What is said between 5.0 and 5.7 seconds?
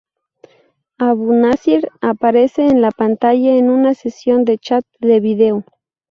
vídeo.